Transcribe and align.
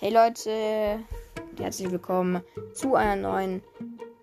Hey 0.00 0.12
Leute, 0.12 1.00
herzlich 1.58 1.90
willkommen 1.90 2.40
zu 2.72 2.94
einer 2.94 3.20
neuen, 3.20 3.62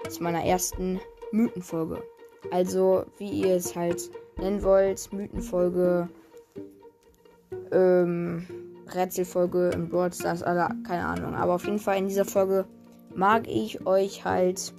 zu 0.07 0.23
meiner 0.23 0.41
ersten 0.45 1.01
Mythenfolge. 1.33 2.01
Also, 2.49 3.03
wie 3.17 3.29
ihr 3.41 3.57
es 3.57 3.75
halt 3.75 4.09
nennen 4.37 4.63
wollt, 4.63 5.11
Mythenfolge, 5.11 6.07
ähm, 7.73 8.47
Rätselfolge 8.87 9.71
im 9.71 9.89
Brawl 9.89 10.13
Stars, 10.13 10.43
also, 10.43 10.73
keine 10.87 11.05
Ahnung. 11.07 11.35
Aber 11.35 11.55
auf 11.55 11.65
jeden 11.65 11.79
Fall 11.79 11.97
in 11.97 12.07
dieser 12.07 12.23
Folge 12.23 12.63
mag 13.13 13.45
ich 13.45 13.85
euch 13.85 14.23
halt 14.23 14.73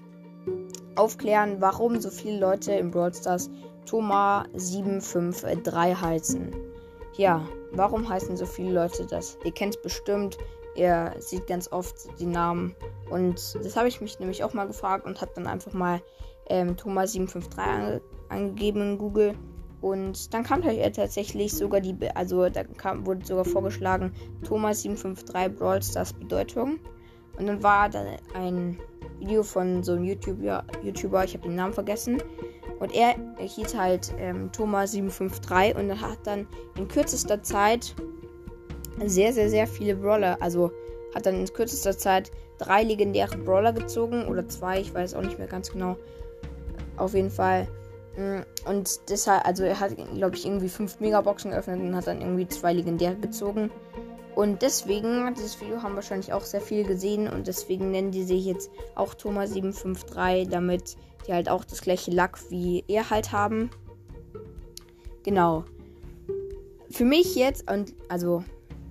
aufklären, 0.94 1.60
warum 1.60 2.00
so 2.00 2.08
viele 2.08 2.40
Leute 2.40 2.72
im 2.72 2.90
Brawl 2.90 3.12
Stars 3.12 3.50
Thomas 3.84 4.46
753 4.54 6.00
heißen. 6.00 6.56
Ja, 7.18 7.46
warum 7.72 8.08
heißen 8.08 8.34
so 8.38 8.46
viele 8.46 8.72
Leute 8.72 9.04
das? 9.04 9.36
Ihr 9.44 9.52
kennt 9.52 9.76
es 9.76 9.82
bestimmt. 9.82 10.38
Ihr 10.76 11.14
seht 11.18 11.46
ganz 11.46 11.72
oft 11.72 11.94
die 12.20 12.26
Namen. 12.26 12.74
Und 13.10 13.54
das 13.62 13.76
habe 13.76 13.88
ich 13.88 14.00
mich 14.00 14.18
nämlich 14.18 14.44
auch 14.44 14.52
mal 14.52 14.66
gefragt 14.66 15.06
und 15.06 15.20
habe 15.20 15.32
dann 15.34 15.46
einfach 15.46 15.72
mal 15.72 16.02
ähm, 16.48 16.76
Thomas 16.76 17.12
753 17.12 17.58
ange 17.58 18.00
angegeben 18.28 18.82
in 18.82 18.98
Google. 18.98 19.34
Und 19.80 20.32
dann 20.34 20.42
kam 20.42 20.62
tatsächlich 20.62 21.52
sogar 21.52 21.80
die, 21.80 21.96
also 22.14 22.48
da 22.48 22.64
kam, 22.64 23.06
wurde 23.06 23.24
sogar 23.24 23.44
vorgeschlagen, 23.44 24.12
Thomas 24.44 24.82
753 24.82 25.58
Brawl 25.58 25.82
Stars 25.82 26.12
Bedeutung. 26.12 26.80
Und 27.38 27.46
dann 27.46 27.62
war 27.62 27.88
da 27.88 28.04
ein 28.34 28.78
Video 29.18 29.42
von 29.42 29.82
so 29.82 29.92
einem 29.92 30.04
YouTuber, 30.04 30.64
YouTuber 30.82 31.24
ich 31.24 31.34
habe 31.34 31.44
den 31.44 31.56
Namen 31.56 31.72
vergessen. 31.72 32.22
Und 32.78 32.94
er, 32.94 33.14
er 33.38 33.46
hieß 33.46 33.74
halt 33.76 34.14
ähm, 34.18 34.50
Thomas753 34.52 35.76
und 35.76 35.88
er 35.88 36.00
hat 36.00 36.18
dann 36.24 36.46
in 36.76 36.88
kürzester 36.88 37.42
Zeit 37.42 37.94
sehr, 39.04 39.32
sehr, 39.32 39.50
sehr 39.50 39.66
viele 39.66 39.96
Brawler, 39.96 40.36
also 40.40 40.70
hat 41.14 41.26
dann 41.26 41.40
in 41.40 41.52
kürzester 41.52 41.96
Zeit 41.96 42.30
drei 42.58 42.82
legendäre 42.82 43.36
Brawler 43.36 43.72
gezogen 43.72 44.26
oder 44.26 44.48
zwei, 44.48 44.80
ich 44.80 44.94
weiß 44.94 45.14
auch 45.14 45.22
nicht 45.22 45.38
mehr 45.38 45.48
ganz 45.48 45.70
genau. 45.70 45.96
Auf 46.96 47.14
jeden 47.14 47.30
Fall. 47.30 47.68
Mm, 48.16 48.40
und 48.68 49.00
deshalb, 49.10 49.46
also 49.46 49.64
er 49.64 49.78
hat, 49.78 49.96
glaube 50.14 50.36
ich, 50.36 50.46
irgendwie 50.46 50.68
fünf 50.68 51.00
Megaboxen 51.00 51.50
geöffnet 51.50 51.80
und 51.80 51.94
hat 51.94 52.06
dann 52.06 52.20
irgendwie 52.20 52.48
zwei 52.48 52.72
legendäre 52.72 53.16
gezogen. 53.16 53.70
Und 54.34 54.60
deswegen, 54.60 55.34
dieses 55.34 55.60
Video 55.60 55.82
haben 55.82 55.94
wahrscheinlich 55.94 56.32
auch 56.32 56.42
sehr 56.42 56.60
viel 56.60 56.84
gesehen 56.84 57.28
und 57.28 57.46
deswegen 57.46 57.90
nennen 57.90 58.10
die 58.10 58.24
sich 58.24 58.44
jetzt 58.44 58.70
auch 58.94 59.14
Thomas753, 59.14 60.50
damit 60.50 60.96
die 61.26 61.32
halt 61.32 61.48
auch 61.48 61.64
das 61.64 61.80
gleiche 61.80 62.10
Lack 62.10 62.38
wie 62.50 62.84
er 62.86 63.08
halt 63.08 63.32
haben. 63.32 63.70
Genau. 65.22 65.64
Für 66.90 67.04
mich 67.04 67.34
jetzt, 67.34 67.70
und 67.70 67.94
also 68.08 68.44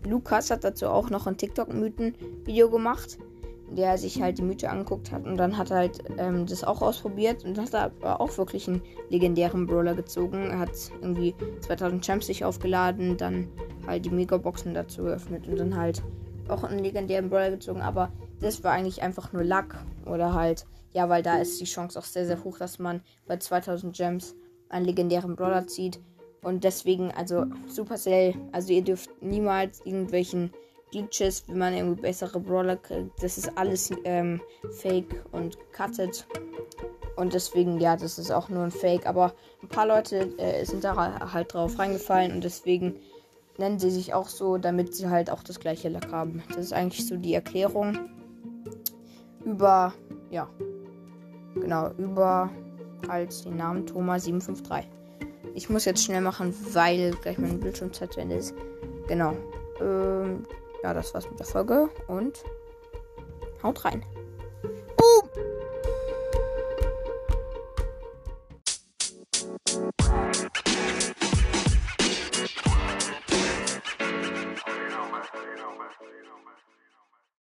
Lukas 0.06 0.52
hat 0.52 0.64
dazu 0.64 0.88
auch 0.88 1.10
noch 1.10 1.28
ein 1.28 1.38
TikTok-Mythen-Video 1.38 2.70
gemacht, 2.70 3.18
der 3.70 3.98
sich 3.98 4.22
halt 4.22 4.38
die 4.38 4.44
Mythe 4.44 4.70
angeguckt 4.70 5.12
hat 5.12 5.26
und 5.26 5.38
dann 5.38 5.58
hat 5.58 5.72
er 5.72 5.78
halt 5.78 6.04
ähm, 6.18 6.46
das 6.46 6.64
auch 6.64 6.82
ausprobiert 6.82 7.44
und 7.44 7.58
hat 7.58 7.74
aber 7.74 8.22
auch 8.22 8.38
wirklich 8.38 8.68
einen 8.68 8.82
legendären 9.10 9.66
Brawler 9.66 9.96
gezogen. 9.96 10.50
Er 10.52 10.60
hat 10.60 10.72
irgendwie 11.02 11.36
2000 11.62 12.06
Champs 12.06 12.28
sich 12.28 12.46
aufgeladen, 12.46 13.18
dann 13.18 13.48
halt 13.88 14.06
die 14.06 14.12
Megaboxen 14.12 14.74
dazu 14.74 15.04
geöffnet 15.04 15.48
und 15.48 15.58
dann 15.58 15.76
halt 15.76 16.04
auch 16.48 16.64
einen 16.64 16.80
legendären 16.80 17.30
Brawler 17.30 17.52
gezogen. 17.52 17.82
Aber 17.82 18.12
das 18.40 18.64
war 18.64 18.72
eigentlich 18.72 19.02
einfach 19.02 19.34
nur 19.34 19.44
Luck 19.44 19.76
oder 20.06 20.34
halt, 20.34 20.66
ja, 20.94 21.10
weil 21.10 21.24
da 21.24 21.38
ist 21.38 21.60
die 21.60 21.66
Chance 21.66 21.98
auch 21.98 22.04
sehr, 22.04 22.26
sehr 22.26 22.44
hoch, 22.44 22.58
dass 22.58 22.80
man 22.80 23.02
bei 23.26 23.38
2000 23.38 23.96
Gems 23.96 24.36
einen 24.70 24.86
legendären 24.86 25.36
Brawler 25.36 25.68
zieht. 25.68 26.00
Und 26.46 26.64
deswegen, 26.64 27.12
also 27.12 27.46
Supercell, 27.68 28.36
also 28.52 28.72
ihr 28.72 28.84
dürft 28.84 29.10
niemals 29.20 29.84
irgendwelchen 29.84 30.54
Glitches, 30.92 31.44
wie 31.48 31.56
man 31.56 31.74
irgendwie 31.74 32.02
bessere 32.02 32.40
Brawler 32.40 32.76
kriegt. 32.78 33.24
Das 33.24 33.40
ist 33.40 33.58
alles 33.58 33.92
ähm, 34.04 34.40
fake 34.70 35.26
und 35.32 35.58
cutted. 35.74 36.28
Und 37.16 37.34
deswegen, 37.34 37.80
ja, 37.80 37.98
das 37.98 38.20
ist 38.20 38.30
auch 38.30 38.48
nur 38.50 38.62
ein 38.62 38.70
Fake. 38.70 39.08
Aber 39.08 39.34
ein 39.64 39.70
paar 39.70 39.88
Leute 39.88 40.38
äh, 40.38 40.64
sind 40.66 40.84
da 40.84 41.34
halt 41.34 41.52
drauf 41.52 41.80
reingefallen 41.80 42.32
und 42.34 42.44
deswegen 42.44 43.00
nennen 43.58 43.80
sie 43.80 43.90
sich 43.90 44.14
auch 44.14 44.28
so, 44.28 44.60
damit 44.60 44.94
sie 44.94 45.10
halt 45.10 45.32
auch 45.32 45.42
das 45.42 45.60
gleiche 45.60 45.90
Lack 45.90 46.12
haben. 46.12 46.44
Das 46.50 46.58
ist 46.58 46.74
eigentlich 46.74 47.08
so 47.08 47.18
die 47.18 47.34
Erklärung 47.34 47.98
über, 49.44 49.96
ja, 50.30 50.48
genau, 51.56 51.90
über 51.98 52.52
halt 53.08 53.44
den 53.46 53.58
Namen 53.58 53.88
Thomas753. 53.88 54.84
Ich 55.56 55.70
muss 55.70 55.86
jetzt 55.86 56.04
schnell 56.04 56.20
machen, 56.20 56.54
weil 56.74 57.12
gleich 57.22 57.38
meine 57.38 57.54
Bildschirmzeit 57.54 58.12
zu 58.14 58.20
Ende 58.20 58.36
ist. 58.36 58.54
Genau. 59.08 59.36
Ähm, 59.80 60.44
ja, 60.84 60.94
das 60.94 61.14
war's 61.14 61.30
mit 61.30 61.40
der 61.40 61.46
Folge 61.46 61.90
und 62.08 62.44
haut 63.64 63.86
rein. 63.86 64.04